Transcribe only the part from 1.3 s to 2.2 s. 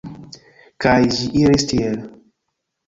iris tiel.